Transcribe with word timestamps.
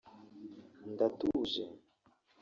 ndatuje 0.93 1.65